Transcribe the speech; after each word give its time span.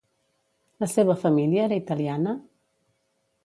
La 0.83 0.87
seva 0.93 1.17
família 1.25 1.67
era 1.67 1.79
italiana? 1.85 2.37